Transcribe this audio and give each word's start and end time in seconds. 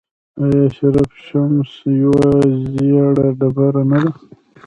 آیا 0.43 0.63
شرف 0.75 1.07
الشمس 1.17 1.71
یوه 2.03 2.29
ژیړه 2.73 3.27
ډبره 3.39 3.83
نه 3.89 3.99
ده؟ 4.05 4.11